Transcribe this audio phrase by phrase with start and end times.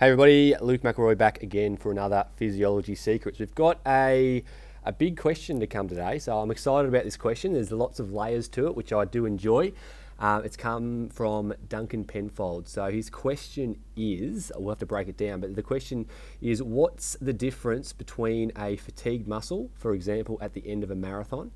[0.00, 3.40] Hey everybody, Luke McElroy back again for another Physiology Secrets.
[3.40, 4.44] We've got a,
[4.84, 7.54] a big question to come today, so I'm excited about this question.
[7.54, 9.72] There's lots of layers to it, which I do enjoy.
[10.20, 12.68] Uh, it's come from Duncan Penfold.
[12.68, 16.06] So his question is, we'll have to break it down, but the question
[16.40, 20.94] is what's the difference between a fatigued muscle, for example, at the end of a
[20.94, 21.50] marathon,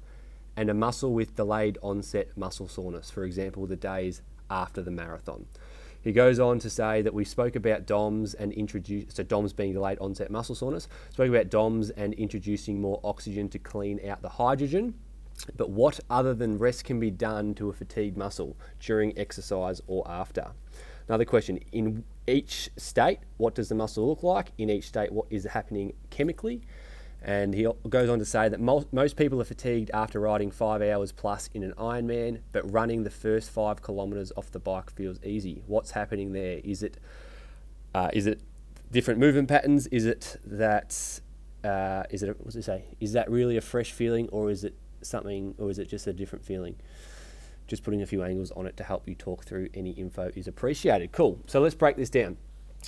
[0.56, 4.20] and a muscle with delayed onset muscle soreness, for example, the days
[4.50, 5.46] after the marathon?
[6.03, 9.73] He goes on to say that we spoke about DOMS and introduce so DOMS being
[9.73, 10.88] delayed onset muscle soreness.
[11.11, 14.95] Spoke about DOMS and introducing more oxygen to clean out the hydrogen.
[15.56, 20.09] But what other than rest can be done to a fatigued muscle during exercise or
[20.11, 20.52] after?
[21.09, 24.53] Another question: In each state, what does the muscle look like?
[24.59, 26.62] In each state, what is happening chemically?
[27.25, 31.12] And he goes on to say that most, people are fatigued after riding five hours
[31.12, 35.62] plus in an Ironman, but running the first five kilometres off the bike feels easy.
[35.67, 36.61] What's happening there?
[36.65, 36.98] Is it
[37.95, 38.41] uh, is it
[38.91, 39.87] different movement patterns?
[39.89, 41.21] Is it that
[41.62, 42.84] uh, is it what does it say?
[42.98, 46.12] Is that really a fresh feeling, or is it something, or is it just a
[46.12, 46.75] different feeling?
[47.69, 50.48] Just putting a few angles on it to help you talk through any info is
[50.48, 51.12] appreciated.
[51.12, 51.39] Cool.
[51.47, 52.36] So let's break this down.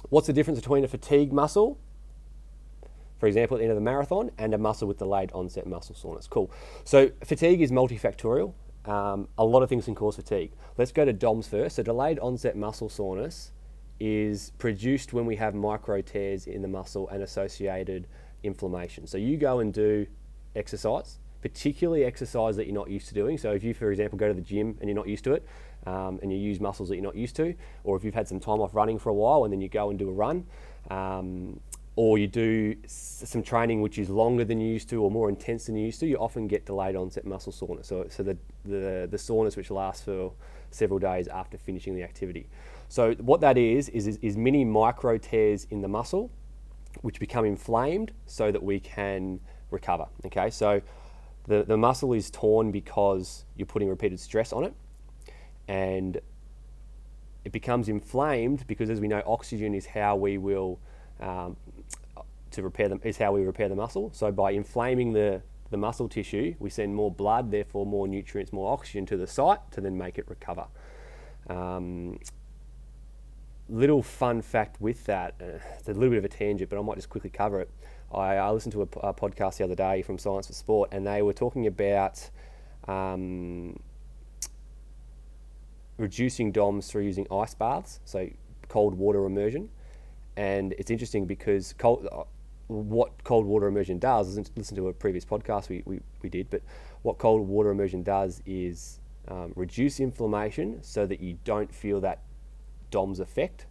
[0.08, 1.78] What's the difference between a fatigue muscle
[3.24, 5.94] for example, at the end of the marathon, and a muscle with delayed onset muscle
[5.94, 6.26] soreness.
[6.26, 6.50] Cool.
[6.84, 8.52] So fatigue is multifactorial.
[8.84, 10.52] Um, a lot of things can cause fatigue.
[10.76, 11.76] Let's go to DOMS first.
[11.76, 13.52] So delayed onset muscle soreness
[13.98, 18.08] is produced when we have micro tears in the muscle and associated
[18.42, 19.06] inflammation.
[19.06, 20.06] So you go and do
[20.54, 23.38] exercise, particularly exercise that you're not used to doing.
[23.38, 25.46] So if you, for example, go to the gym and you're not used to it,
[25.86, 28.38] um, and you use muscles that you're not used to, or if you've had some
[28.38, 30.44] time off running for a while and then you go and do a run,
[30.90, 31.58] um,
[31.96, 35.66] or you do some training which is longer than you used to or more intense
[35.66, 37.86] than you used to, you often get delayed onset muscle soreness.
[37.86, 40.32] So, so the, the, the soreness which lasts for
[40.72, 42.48] several days after finishing the activity.
[42.88, 46.30] So what that is, is, is, is mini micro tears in the muscle
[47.02, 50.06] which become inflamed so that we can recover.
[50.26, 50.82] Okay, so
[51.46, 54.74] the, the muscle is torn because you're putting repeated stress on it
[55.68, 56.20] and
[57.44, 60.80] it becomes inflamed because as we know oxygen is how we will
[61.20, 61.56] um,
[62.54, 64.10] to repair them is how we repair the muscle.
[64.12, 68.72] So by inflaming the, the muscle tissue, we send more blood, therefore more nutrients, more
[68.72, 70.66] oxygen to the site to then make it recover.
[71.48, 72.18] Um,
[73.68, 76.82] little fun fact with that, uh, it's a little bit of a tangent, but I
[76.82, 77.70] might just quickly cover it.
[78.12, 81.06] I, I listened to a, a, podcast the other day from Science for Sport, and
[81.06, 82.30] they were talking about
[82.86, 83.78] um,
[85.98, 88.28] reducing DOMs through using ice baths, so
[88.68, 89.70] cold water immersion.
[90.36, 92.08] And it's interesting because cold,
[92.68, 96.50] what cold water immersion does, is listen to a previous podcast we, we, we did,
[96.50, 96.62] but
[97.02, 102.22] what cold water immersion does is um, reduce inflammation so that you don't feel that
[102.90, 103.66] DOMS effect.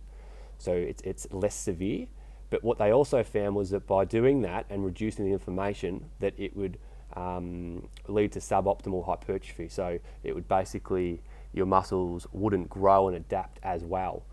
[0.58, 2.08] So it's, it's less severe.
[2.50, 6.34] But what they also found was that by doing that and reducing the inflammation, that
[6.38, 6.78] it would
[7.16, 9.70] um, lead to suboptimal hypertrophy.
[9.70, 11.22] So it would basically,
[11.52, 14.24] your muscles wouldn't grow and adapt as well.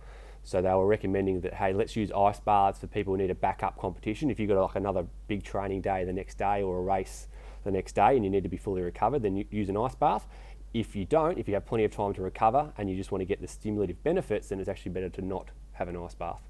[0.42, 3.34] So they were recommending that, hey, let's use ice baths for people who need a
[3.34, 4.30] backup competition.
[4.30, 7.28] If you've got like another big training day the next day or a race
[7.64, 10.26] the next day and you need to be fully recovered, then use an ice bath.
[10.72, 13.20] If you don't, if you have plenty of time to recover and you just want
[13.20, 16.42] to get the stimulative benefits, then it's actually better to not have an ice bath.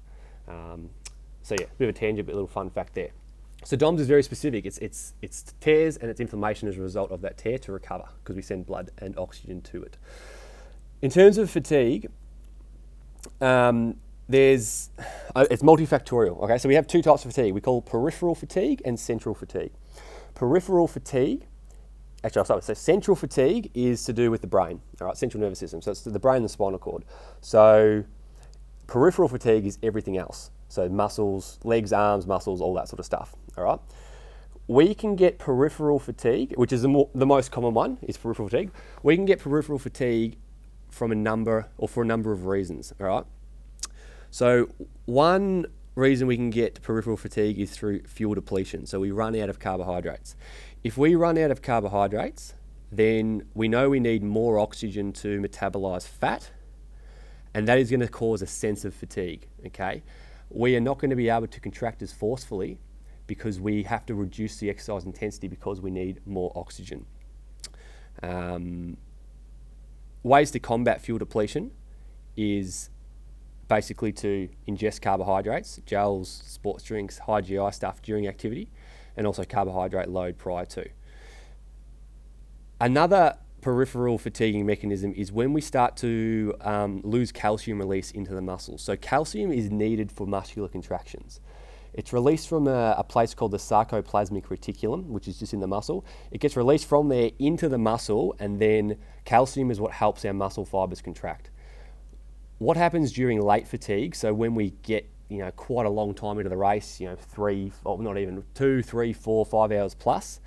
[0.47, 0.89] Um,
[1.41, 3.09] so yeah, bit of a tangent, but a little fun fact there.
[3.63, 4.65] So DOMS is very specific.
[4.65, 8.05] It's it's it's tears and it's inflammation as a result of that tear to recover
[8.23, 9.97] because we send blood and oxygen to it.
[11.01, 12.09] In terms of fatigue,
[13.39, 13.95] um,
[14.27, 14.89] there's
[15.35, 16.41] uh, it's multifactorial.
[16.43, 17.53] Okay, so we have two types of fatigue.
[17.53, 19.71] We call peripheral fatigue and central fatigue.
[20.33, 21.45] Peripheral fatigue,
[22.23, 24.81] actually, I'll start with so central fatigue is to do with the brain.
[24.99, 25.81] All right, central nervous system.
[25.81, 27.03] So it's the brain and the spinal cord.
[27.41, 28.05] So
[28.87, 30.51] peripheral fatigue is everything else.
[30.69, 33.35] So muscles, legs, arms, muscles, all that sort of stuff.
[33.57, 33.79] All right.
[34.67, 38.47] We can get peripheral fatigue, which is the, more, the most common one, is peripheral
[38.47, 38.71] fatigue.
[39.03, 40.37] We can get peripheral fatigue
[40.91, 42.93] from a number or for a number of reasons.
[42.99, 43.25] All right.
[44.29, 44.69] So
[45.05, 45.65] one
[45.95, 48.85] reason we can get peripheral fatigue is through fuel depletion.
[48.85, 50.35] So we run out of carbohydrates.
[50.83, 52.53] If we run out of carbohydrates,
[52.91, 56.51] then we know we need more oxygen to metabolize fat,
[57.53, 59.47] and that is going to cause a sense of fatigue.
[59.67, 60.03] Okay,
[60.49, 62.79] we are not going to be able to contract as forcefully
[63.27, 67.05] because we have to reduce the exercise intensity because we need more oxygen.
[68.21, 68.97] Um,
[70.23, 71.71] ways to combat fuel depletion
[72.35, 72.89] is
[73.67, 78.69] basically to ingest carbohydrates, gels, sports drinks, high GI stuff during activity,
[79.15, 80.89] and also carbohydrate load prior to.
[82.79, 88.41] Another peripheral fatiguing mechanism is when we start to um, lose calcium release into the
[88.41, 88.81] muscles.
[88.81, 91.39] So, calcium is needed for muscular contractions.
[91.93, 95.67] It's released from a, a, place called the sarcoplasmic reticulum, which is just in the
[95.67, 96.05] muscle.
[96.31, 100.33] It gets released from there into the muscle, and then calcium is what helps our
[100.33, 101.51] muscle fibers contract.
[102.59, 104.15] What happens during late fatigue?
[104.15, 107.15] So, when we get you know quite a long time into the race, you know
[107.15, 110.39] three, or not even two, three, four, five hours plus,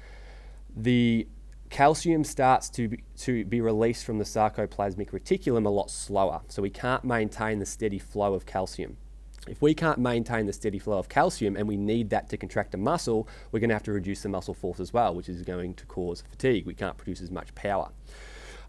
[0.75, 1.27] the
[1.69, 6.41] calcium starts to be, to be released from the sarcoplasmic reticulum a lot slower.
[6.49, 8.97] So we can't maintain the steady flow of calcium.
[9.47, 12.75] If we can't maintain the steady flow of calcium and we need that to contract
[12.75, 15.43] a muscle, we're going to have to reduce the muscle force as well, which is
[15.43, 16.65] going to cause fatigue.
[16.65, 17.91] We can't produce as much power.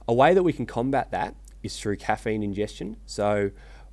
[0.07, 2.98] A way that we can combat that is through caffeine ingestion.
[3.06, 3.51] So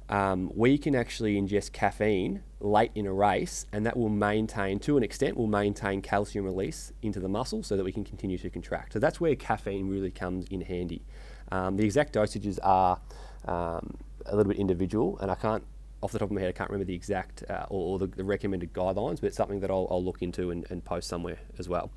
[0.09, 4.97] um, we can actually ingest caffeine late in a race, and that will maintain, to
[4.97, 8.51] an extent, will maintain calcium release into the muscle so that we can continue to
[8.51, 8.93] contract.
[8.93, 11.03] So that's where caffeine really comes in handy.
[11.51, 13.01] Um, the exact dosages are
[13.47, 13.97] um,
[14.27, 15.65] a little bit individual, and I can't,
[16.03, 18.07] off the top of my head, I can't remember the exact uh, or, or the,
[18.09, 21.39] the, recommended guidelines, but it's something that I'll, I'll look into and, and post somewhere
[21.59, 21.91] as well.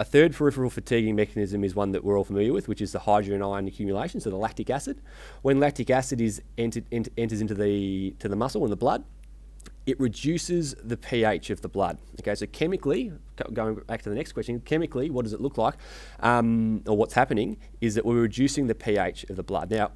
[0.00, 3.00] A third peripheral fatiguing mechanism is one that we're all familiar with, which is the
[3.00, 5.00] hydrogen ion accumulation, so the lactic acid.
[5.42, 9.04] When lactic acid is entered, ent- enters into the, to the muscle and the blood,
[9.86, 11.98] it reduces the pH of the blood.
[12.20, 13.12] Okay, so chemically,
[13.52, 15.74] going back to the next question, chemically, what does it look like,
[16.20, 19.70] um, or what's happening is that we're reducing the pH of the blood.
[19.70, 19.92] Now,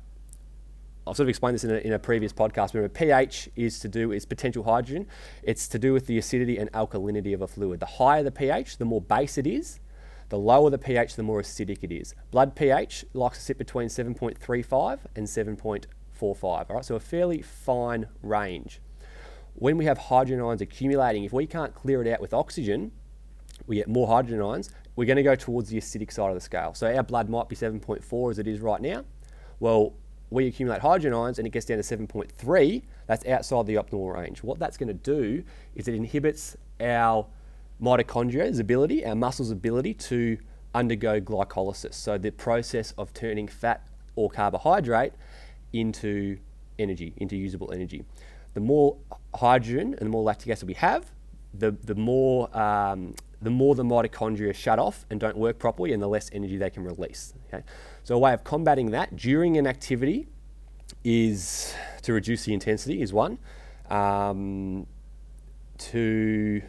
[1.07, 2.75] I've sort of explained this in a, in a previous podcast.
[2.75, 5.09] Remember, pH is to do is potential hydrogen.
[5.43, 7.81] It's to do with the acidity and alkalinity of a fluid.
[7.81, 9.81] The higher the pH, the more base it is,
[10.29, 12.15] the lower the pH, the more acidic it is.
[12.31, 16.85] Blood pH likes to sit between 7.35 and 7.45, all right?
[16.85, 18.81] So a fairly fine range.
[19.55, 22.93] When we have hydrogen ions accumulating, if we can't clear it out with oxygen,
[23.67, 26.41] we get more hydrogen ions, we're going to go towards the acidic side of the
[26.41, 26.75] scale.
[26.75, 29.05] So our blood might be 7.4 as it is right now.
[29.59, 29.95] Well,
[30.33, 34.43] we accumulate hydrogen ions and it gets down to 7.3, that's outside the optimal range.
[34.43, 35.45] What that's going to do
[35.75, 37.27] is it inhibits our
[37.81, 40.39] mitochondria's ability, our muscles' ability to
[40.75, 41.95] undergo glycolysis.
[41.95, 43.87] So the process of turning fat
[44.17, 45.13] or carbohydrate
[45.73, 46.39] into
[46.79, 48.05] energy, into usable energy.
[48.55, 48.97] The more
[49.35, 51.13] hydrogen and the more lactic acid we have,
[51.55, 56.03] the, the more um, the more the mitochondria shut off and don't work properly, and
[56.03, 57.35] the less energy they can release.
[57.49, 57.65] Okay?
[58.05, 60.27] So a way of combating that during an activity
[61.05, 63.39] is to reduce the intensity is one.
[63.91, 64.87] Um,
[65.79, 66.63] to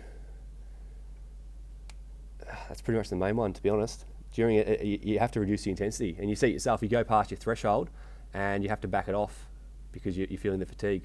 [2.68, 4.06] that's pretty much the main one, to be honest.
[4.34, 6.82] During it, you have to reduce the intensity, and you see it yourself.
[6.82, 7.90] You go past your threshold,
[8.34, 9.48] and you have to back it off
[9.92, 11.04] because you're feeling the fatigue.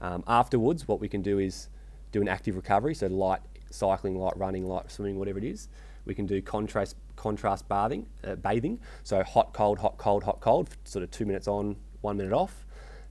[0.00, 1.68] Um, afterwards, what we can do is
[2.12, 5.68] do an active recovery, so light cycling, light running, light swimming, whatever it is.
[6.08, 8.80] We can do contrast contrast bathing, uh, bathing.
[9.04, 10.70] So hot, cold, hot, cold, hot, cold.
[10.84, 12.64] Sort of two minutes on, one minute off,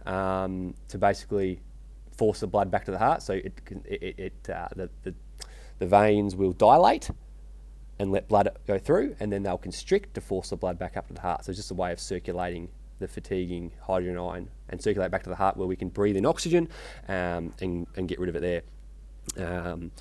[0.05, 1.61] um, to basically
[2.17, 3.21] force the blood back to the heart.
[3.21, 3.53] So it,
[3.85, 5.13] it, it uh, the, the
[5.79, 7.11] the veins will dilate
[7.99, 11.07] and let blood go through, and then they'll constrict to force the blood back up
[11.07, 11.45] to the heart.
[11.45, 15.29] So it's just a way of circulating the fatiguing hydrogen ion and circulate back to
[15.29, 16.67] the heart where we can breathe in oxygen
[17.07, 18.61] um, and, and get rid of it there.
[19.45, 19.91] Um,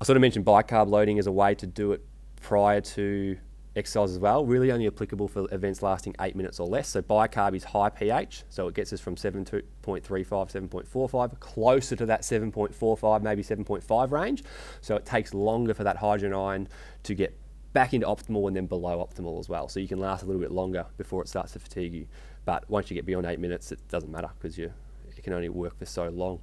[0.00, 2.02] I sort of mentioned bicarb loading as a way to do it
[2.40, 3.36] prior to
[3.76, 4.44] exercise as well.
[4.44, 6.88] Really only applicable for events lasting eight minutes or less.
[6.88, 12.22] So bicarb is high pH, so it gets us from 7.35, 7.45, closer to that
[12.22, 14.42] 7.45, maybe 7.5 range.
[14.80, 16.68] So it takes longer for that hydrogen ion
[17.04, 17.36] to get
[17.72, 19.68] back into optimal and then below optimal as well.
[19.68, 22.06] So you can last a little bit longer before it starts to fatigue you.
[22.44, 24.72] But once you get beyond eight minutes, it doesn't matter because you
[25.16, 26.40] it can only work for so long.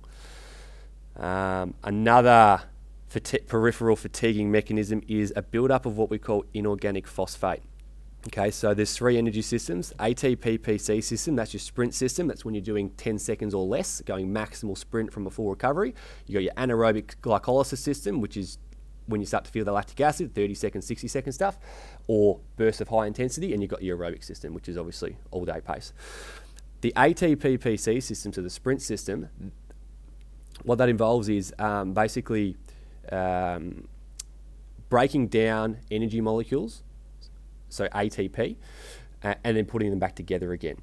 [1.16, 2.62] Um, another
[3.12, 7.64] fati- peripheral fatiguing mechanism is a buildup of what we call inorganic phosphate.
[8.28, 9.94] Okay, so there's three energy systems.
[10.00, 12.28] ATP-PC system, that's your sprint system.
[12.28, 15.94] That's when you're doing 10 seconds or less, going maximal sprint from a full recovery.
[16.26, 18.58] You've got your anaerobic glycolysis system, which is
[19.06, 21.58] when you start to feel the lactic acid, 30 second, 60 second stuff,
[22.08, 25.46] or bursts of high intensity, and you've got your aerobic system, which is obviously all
[25.46, 25.94] day pace.
[26.82, 29.30] The ATP-PC system, so the sprint system,
[30.64, 32.58] what that involves is um, basically
[33.12, 33.88] um,
[34.90, 36.84] breaking down energy molecules,
[37.70, 38.56] so ATP,
[39.22, 40.78] and then putting them back together again.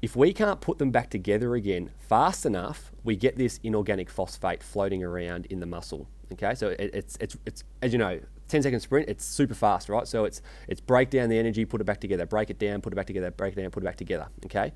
[0.00, 4.62] If we can't put them back together again fast enough, we get this inorganic phosphate
[4.62, 6.06] floating around in the muscle.
[6.32, 9.88] Okay, so it, it's, it's, it's, as you know, 10 second sprint, it's super fast,
[9.88, 10.06] right?
[10.06, 12.92] So it's, it's break down the energy, put it back together, break it down, put
[12.92, 14.28] it back together, break it down, put it back together.
[14.44, 14.72] Okay,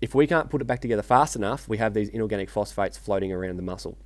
[0.00, 3.32] if we can't put it back together fast enough, we have these inorganic phosphates floating
[3.32, 3.98] around the muscle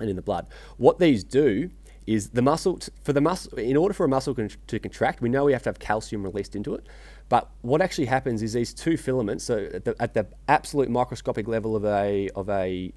[0.00, 0.48] and in the blood.
[0.76, 1.70] What these do
[2.06, 5.28] is the muscle for the muscle in order for a muscle con- to contract we
[5.28, 6.86] know we have to have calcium released into it
[7.28, 11.48] But what actually happens is these two filaments, so at the, at the absolute microscopic
[11.48, 12.92] level of a, of a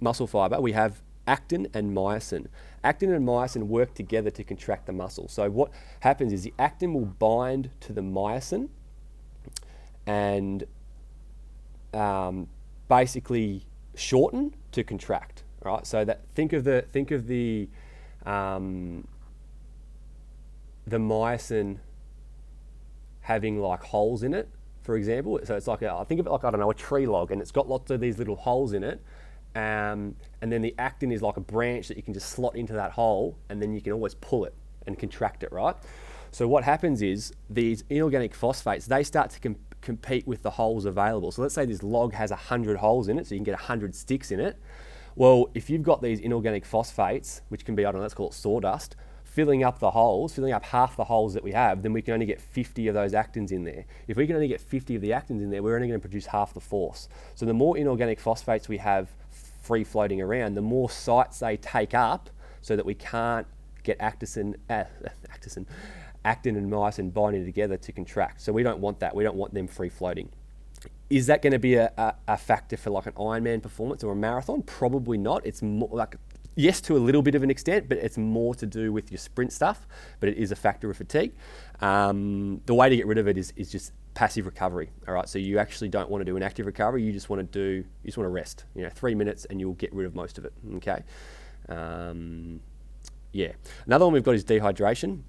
[0.00, 2.46] muscle fiber, we have actin and myosin.
[2.82, 5.28] Actin and myosin work together to contract the muscle.
[5.28, 5.70] So what
[6.00, 8.70] happens is the actin will bind to the myosin
[10.06, 10.64] and
[11.92, 12.48] um,
[12.88, 15.44] basically shorten to contract.
[15.62, 15.86] Right.
[15.86, 17.68] So that think of the think of the
[18.26, 19.06] um,
[20.86, 21.78] the myosin
[23.20, 24.48] having like holes in it,
[24.82, 25.38] for example.
[25.44, 27.30] So it's like a, I think of it like I don't know a tree log,
[27.30, 29.02] and it's got lots of these little holes in it.
[29.54, 32.72] Um, and then the actin is like a branch that you can just slot into
[32.74, 34.54] that hole, and then you can always pull it
[34.86, 35.76] and contract it, right?
[36.30, 40.86] So what happens is these inorganic phosphates they start to com- compete with the holes
[40.86, 41.30] available.
[41.30, 43.94] So let's say this log has 100 holes in it, so you can get 100
[43.94, 44.56] sticks in it.
[45.14, 48.28] Well, if you've got these inorganic phosphates, which can be, I don't know, let's call
[48.28, 51.92] it sawdust, filling up the holes, filling up half the holes that we have, then
[51.92, 53.84] we can only get 50 of those actins in there.
[54.08, 56.02] If we can only get 50 of the actins in there, we're only going to
[56.02, 57.08] produce half the force.
[57.34, 59.08] So the more inorganic phosphates we have
[59.62, 63.46] free floating around, the more sites they take up so that we can't
[63.82, 64.84] get actin, uh,
[65.30, 65.66] actin,
[66.24, 68.40] actin and myosin binding together to contract.
[68.40, 69.14] So we don't want that.
[69.14, 70.30] We don't want them free floating.
[71.12, 74.12] Is that going to be a, a, a, factor for like an Ironman performance or
[74.12, 74.62] a marathon?
[74.62, 75.44] Probably not.
[75.44, 76.16] It's more like
[76.54, 79.18] yes to a little bit of an extent, but it's more to do with your
[79.18, 79.86] sprint stuff.
[80.20, 81.34] But it is a factor of fatigue.
[81.82, 84.88] Um, the way to get rid of it is, is just passive recovery.
[85.06, 87.02] All right, so you actually don't want to do an active recovery.
[87.02, 88.64] You just want to do you just want to rest.
[88.74, 90.54] You know, three minutes and you'll get rid of most of it.
[90.76, 91.02] Okay.
[91.68, 92.60] Um,
[93.32, 93.52] yeah.
[93.84, 95.24] Another one we've got is dehydration.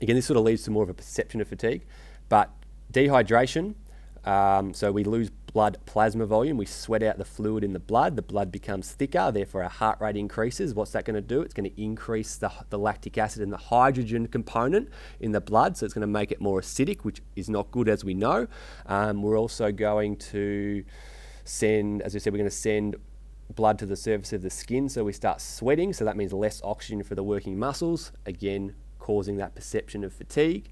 [0.00, 1.86] Again, this sort of leads to more of a perception of fatigue,
[2.28, 2.50] but
[2.92, 3.76] dehydration.
[4.24, 6.56] Um, so we lose blood plasma volume.
[6.56, 8.16] We sweat out the fluid in the blood.
[8.16, 10.74] The blood becomes thicker, therefore our heart rate increases.
[10.74, 11.40] What's that going to do?
[11.42, 15.76] It's going to increase the, the lactic acid and the hydrogen component in the blood,
[15.76, 18.46] so it's going to make it more acidic, which is not good as we know.
[18.86, 20.84] Um, we're also going to
[21.44, 22.96] send, as I said, we're going to send
[23.54, 26.60] blood to the surface of the skin, so we start sweating, so that means less
[26.62, 30.70] oxygen for the working muscles, again, causing that perception of fatigue.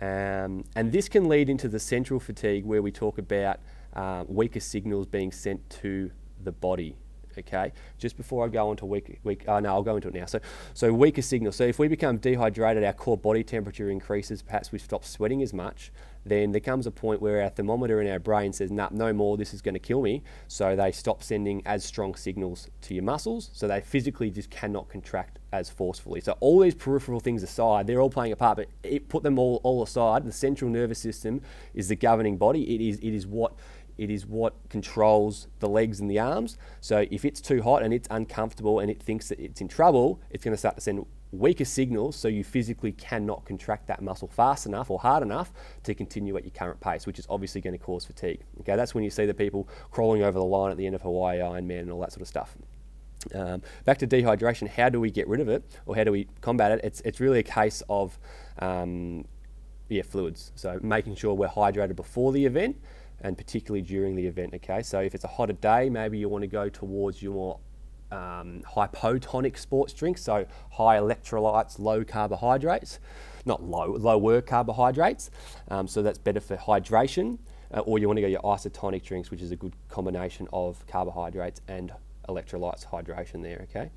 [0.00, 3.60] Um, and this can lead into the central fatigue where we talk about
[3.94, 6.10] uh, weaker signals being sent to
[6.42, 6.96] the body.
[7.36, 10.14] Okay, just before I go on to weak, weak oh no, I'll go into it
[10.14, 10.26] now.
[10.26, 10.38] So,
[10.72, 11.56] so weaker signals.
[11.56, 14.40] So if we become dehydrated, our core body temperature increases.
[14.40, 15.90] Perhaps we stop sweating as much.
[16.24, 19.36] Then there comes a point where our thermometer in our brain says, "Nah, no more.
[19.36, 23.04] This is going to kill me." So they stop sending as strong signals to your
[23.04, 23.50] muscles.
[23.52, 26.20] So they physically just cannot contract as forcefully.
[26.20, 28.56] So all these peripheral things aside, they're all playing a part.
[28.56, 30.24] But it, put them all, all aside.
[30.24, 31.40] The central nervous system
[31.74, 32.74] is the governing body.
[32.74, 33.54] It is it is what
[33.96, 36.58] it is what controls the legs and the arms.
[36.80, 40.20] So if it's too hot and it's uncomfortable and it thinks that it's in trouble,
[40.30, 44.28] it's going to start to send weaker signals so you physically cannot contract that muscle
[44.28, 47.76] fast enough or hard enough to continue at your current pace, which is obviously going
[47.76, 48.40] to cause fatigue.
[48.60, 51.02] Okay, that's when you see the people crawling over the line at the end of
[51.02, 52.56] Hawaii Ironman and all that sort of stuff.
[53.34, 56.28] Um, back to dehydration, how do we get rid of it or how do we
[56.40, 56.80] combat it?
[56.84, 58.18] It's, it's really a case of
[58.58, 59.24] um,
[59.88, 60.52] yeah, fluids.
[60.54, 62.76] So making sure we're hydrated before the event
[63.20, 64.54] and particularly during the event.
[64.54, 67.58] Okay, so if it's a hotter day, maybe you want to go towards your more
[68.14, 73.00] um, hypotonic sports drinks, so high electrolytes, low carbohydrates,
[73.44, 75.30] not low, lower carbohydrates.
[75.68, 77.38] Um, so that's better for hydration.
[77.72, 80.86] Uh, or you want to go your isotonic drinks, which is a good combination of
[80.86, 81.92] carbohydrates and
[82.28, 83.66] electrolytes, hydration there.
[83.68, 83.90] Okay.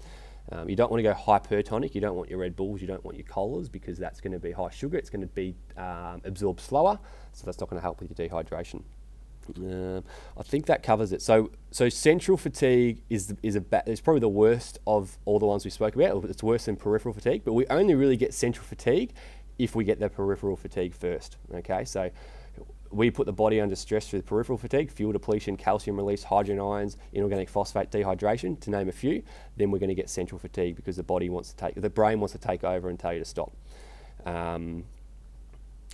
[0.51, 1.93] Um, you don't want to go hypertonic.
[1.93, 2.81] You don't want your Red Bulls.
[2.81, 4.97] You don't want your colas because that's going to be high sugar.
[4.97, 6.97] It's going to be um, absorbed slower,
[7.33, 8.81] so that's not going to help with your dehydration.
[10.37, 11.21] I think that covers it.
[11.21, 15.45] So, so central fatigue is is a ba- is probably the worst of all the
[15.45, 16.23] ones we spoke about.
[16.25, 19.13] It's worse than peripheral fatigue, but we only really get central fatigue
[19.57, 21.37] if we get the peripheral fatigue first.
[21.53, 22.11] Okay, so
[22.91, 26.97] we put the body under stress through peripheral fatigue, fuel depletion, calcium release, hydrogen ions,
[27.11, 29.23] inorganic phosphate dehydration, to name a few.
[29.57, 32.19] Then we're going to get central fatigue because the body wants to take, the brain
[32.19, 33.51] wants to take over and tell you to stop.
[34.25, 34.85] Um,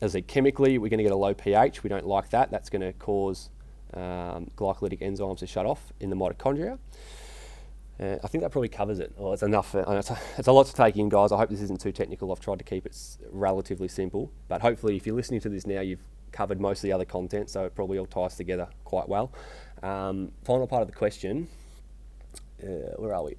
[0.03, 1.81] as a chemically, we're going to get a low pH.
[1.81, 2.51] We don't like that.
[2.51, 3.49] That's going to cause
[3.93, 6.77] um, glycolytic enzymes to shut off in the mitochondria.
[7.99, 9.13] Uh, I think that probably covers it.
[9.15, 9.73] Well, it's enough.
[9.73, 11.31] It's, a, it's, a, lot to take in, guys.
[11.31, 12.33] I hope this isn't too technical.
[12.33, 12.97] I've tried to keep it
[13.31, 14.29] relatively simple.
[14.49, 17.49] But hopefully, if you're listening to this now, you've covered most of the other content,
[17.49, 19.31] so it probably all ties together quite well.
[19.83, 21.47] Um, final part of the question
[22.61, 23.35] uh, where are we?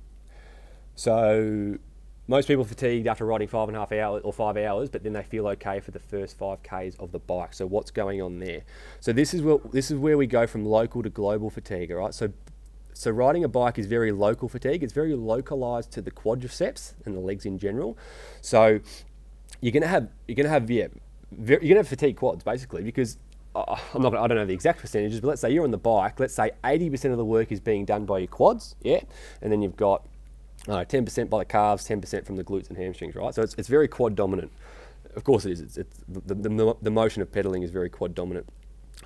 [0.95, 1.79] So,
[2.27, 5.13] most people fatigued after riding five and a half hours or five hours, but then
[5.13, 7.53] they feel okay for the first five k's of the bike.
[7.55, 8.63] So what's going on there?
[9.01, 11.93] So this is what this is where we go from local to global fatigue.
[11.93, 12.15] All right.
[12.15, 12.33] So
[12.95, 14.83] so riding a bike is very local fatigue.
[14.83, 17.99] It's very localized to the quadriceps and the legs in general.
[18.41, 18.81] So
[19.61, 20.89] you're gonna have you're gonna have yeah
[21.39, 23.19] very, you're to have fatigue quads basically because
[23.55, 25.79] uh, I'm not, I don't know the exact percentages, but let's say you're on the
[25.79, 26.19] bike.
[26.19, 29.01] Let's say 80% of the work is being done by your quads, yeah,
[29.43, 30.07] and then you've got
[30.69, 33.35] uh, 10% by the calves, 10% from the glutes and hamstrings, right?
[33.35, 34.51] So it's, it's very quad dominant.
[35.15, 35.61] Of course it is.
[35.61, 38.49] It's, it's the, the, the motion of pedaling is very quad dominant.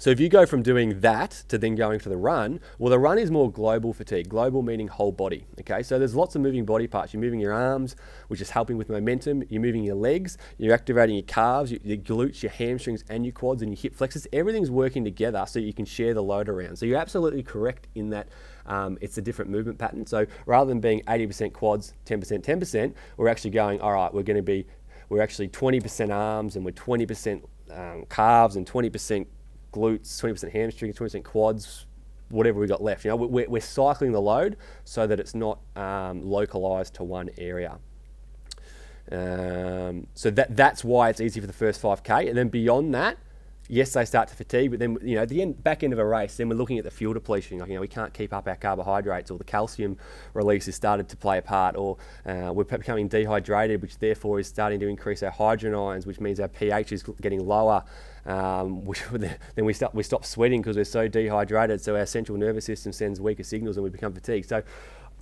[0.00, 3.00] So if you go from doing that to then going to the run, well, the
[3.00, 4.28] run is more global fatigue.
[4.28, 5.44] Global meaning whole body.
[5.58, 7.12] Okay, so there's lots of moving body parts.
[7.12, 7.96] You're moving your arms,
[8.28, 9.42] which is helping with momentum.
[9.48, 10.38] You're moving your legs.
[10.56, 13.96] You're activating your calves, your, your glutes, your hamstrings, and your quads and your hip
[13.96, 14.28] flexors.
[14.32, 16.76] Everything's working together so you can share the load around.
[16.76, 18.28] So you're absolutely correct in that.
[18.66, 20.06] Um, it's a different movement pattern.
[20.06, 24.36] So rather than being 80% quads, 10%, 10%, we're actually going, all right, we're going
[24.36, 24.64] to be,
[25.08, 29.26] we're actually 20% arms and we're 20% um, calves and 20%
[29.72, 31.86] glutes, 20% hamstrings, 20% quads,
[32.28, 33.04] whatever we got left.
[33.04, 37.30] You know, we're, we're cycling the load so that it's not um, localized to one
[37.38, 37.78] area.
[39.10, 43.16] Um, so that that's why it's easy for the first 5k, and then beyond that,
[43.68, 45.98] yes, they start to fatigue, but then you know at the end, back end of
[45.98, 47.58] a race, then we're looking at the fuel depletion.
[47.58, 49.96] Like, you know, we can't keep up our carbohydrates, or the calcium
[50.34, 51.96] release has started to play a part, or
[52.26, 56.40] uh, we're becoming dehydrated, which therefore is starting to increase our hydrogen ions, which means
[56.40, 57.84] our pH is getting lower.
[58.28, 62.38] Um, we, then we stop we stop sweating because we're so dehydrated, so our central
[62.38, 64.48] nervous system sends weaker signals, and we become fatigued.
[64.48, 64.62] So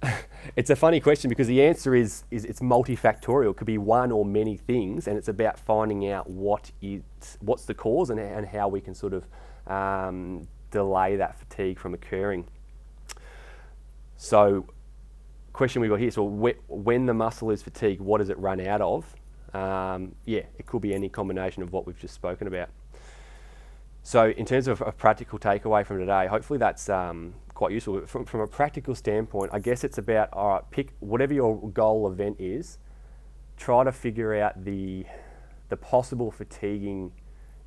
[0.56, 3.52] it's a funny question because the answer is, is it's multifactorial.
[3.52, 7.02] It could be one or many things, and it's about finding out what is
[7.40, 9.24] what's the cause and, and how we can sort of
[9.72, 12.46] um, delay that fatigue from occurring.
[14.16, 14.66] So,
[15.52, 18.80] question we got here: so when the muscle is fatigued, what does it run out
[18.80, 19.14] of?
[19.54, 22.68] Um, yeah, it could be any combination of what we've just spoken about.
[24.06, 28.06] So, in terms of a practical takeaway from today, hopefully that's um, quite useful.
[28.06, 32.06] From, from a practical standpoint, I guess it's about all right, pick whatever your goal
[32.06, 32.78] event is,
[33.56, 35.06] try to figure out the
[35.70, 37.10] the possible fatiguing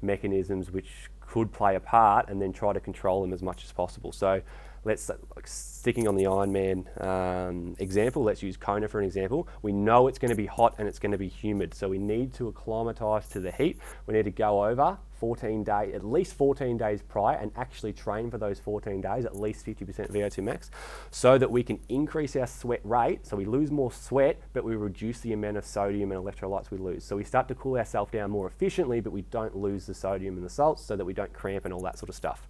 [0.01, 3.74] mechanisms which could play a part, and then try to control them as much as
[3.74, 4.13] possible.
[4.13, 4.41] So,
[4.86, 8.24] let's like, sticking on the Ironman um, example.
[8.24, 9.50] Let's use Kona for an example.
[9.62, 11.98] We know it's going to be hot and it's going to be humid, so we
[11.98, 13.78] need to acclimatise to the heat.
[14.08, 18.32] We need to go over 14 days, at least 14 days prior, and actually train
[18.32, 20.71] for those 14 days, at least 50% VO2 max,
[21.12, 23.25] so that we can increase our sweat rate.
[23.25, 26.77] So we lose more sweat, but we reduce the amount of sodium and electrolytes we
[26.77, 27.03] lose.
[27.03, 30.36] So we start to cool ourselves down more efficiently, but we don't lose the sodium
[30.36, 32.47] and the salts, so that we don't cramp and all that sort of stuff.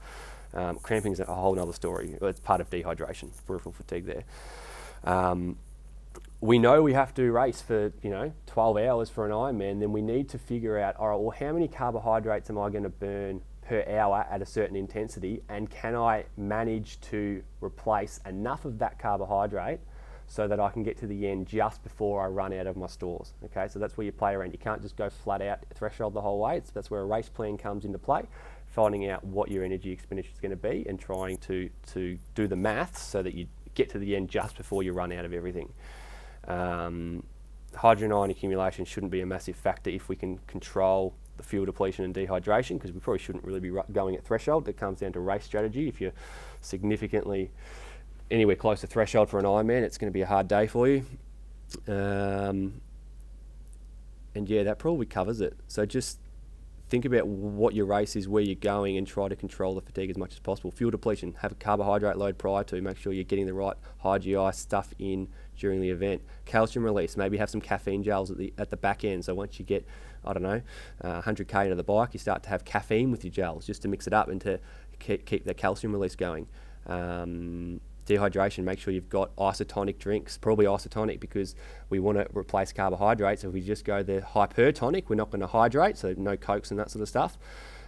[0.54, 2.18] Um, cramping is a whole other story.
[2.22, 4.24] It's part of dehydration, peripheral fatigue there.
[5.04, 5.58] Um,
[6.42, 9.92] we know we have to race for you know 12 hours for an Ironman, then
[9.92, 12.90] we need to figure out all right, well, how many carbohydrates am I going to
[12.90, 18.80] burn per hour at a certain intensity, and can I manage to replace enough of
[18.80, 19.80] that carbohydrate
[20.26, 22.88] so that I can get to the end just before I run out of my
[22.88, 23.34] stores.
[23.46, 24.52] Okay, so that's where you play around.
[24.54, 26.58] You can't just go flat out threshold the whole way.
[26.58, 28.24] It's, that's where a race plan comes into play.
[28.68, 32.48] Finding out what your energy expenditure is going to be and trying to to do
[32.48, 35.34] the maths so that you get to the end just before you run out of
[35.34, 35.74] everything.
[36.48, 37.24] Um,
[37.76, 42.04] hydrogen ion accumulation shouldn't be a massive factor if we can control the fuel depletion
[42.04, 44.68] and dehydration because we probably shouldn't really be going at threshold.
[44.68, 45.88] It comes down to race strategy.
[45.88, 46.14] If you're
[46.62, 47.52] significantly
[48.30, 50.88] anywhere close to threshold for an Ironman, it's going to be a hard day for
[50.88, 51.06] you.
[51.88, 52.82] Um,
[54.36, 55.56] and yeah, that probably covers it.
[55.68, 56.20] So just
[56.90, 60.10] think about what your race is, where you're going, and try to control the fatigue
[60.10, 60.72] as much as possible.
[60.72, 64.18] Fuel depletion, have a carbohydrate load prior to, make sure you're getting the right high
[64.18, 66.22] GI stuff in during the event.
[66.46, 69.26] Calcium release, maybe have some caffeine gels at the at the back end.
[69.26, 69.86] So once you get,
[70.26, 70.62] I don't know,
[71.02, 73.88] uh, 100k into the bike, you start to have caffeine with your gels just to
[73.88, 74.60] mix it up and to
[75.00, 76.48] keep, keep the calcium release going.
[76.88, 81.56] Um, dehydration, make sure you've got isotonic drinks, probably isotonic because
[81.90, 83.44] we want to replace carbohydrates.
[83.44, 86.80] If we just go the hypertonic, we're not going to hydrate, so no cokes and
[86.80, 87.38] that sort of stuff.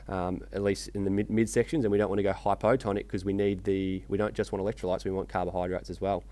[0.07, 3.23] Um, at least in the mid, sections, and we don't want to go hypotonic because
[3.23, 6.23] we need the we don't just want electrolytes, we want carbohydrates as well.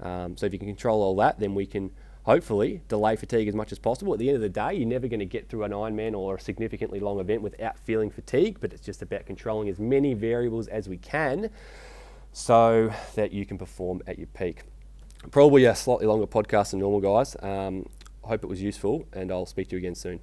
[0.00, 1.90] Um, so if you can control all that, then we can
[2.22, 4.12] hopefully delay fatigue as much as possible.
[4.12, 6.36] At the end of the day, you're never going to get through an Ironman or
[6.36, 10.68] a significantly long event without feeling fatigue, but it's just about controlling as many variables
[10.68, 11.50] as we can
[12.32, 14.62] so that you can perform at your peak.
[15.30, 17.36] Probably a slightly longer podcast than normal, guys.
[17.42, 17.88] Um,
[18.22, 20.20] hope it was useful, and I'll speak to you again soon.